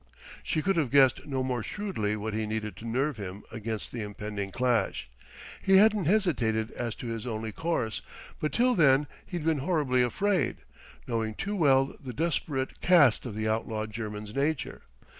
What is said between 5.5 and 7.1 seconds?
He hadn't hesitated as to